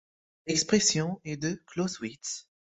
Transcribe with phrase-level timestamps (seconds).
[0.47, 2.47] L'expression est de Clausewitz.